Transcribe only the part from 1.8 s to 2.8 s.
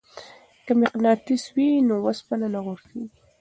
نو وسپنه نه